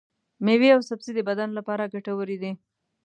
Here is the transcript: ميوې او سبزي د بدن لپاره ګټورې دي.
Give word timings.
ميوې 0.45 0.69
او 0.75 0.81
سبزي 0.89 1.11
د 1.15 1.19
بدن 1.29 1.49
لپاره 1.57 1.91
ګټورې 1.93 2.37
دي. 2.43 2.51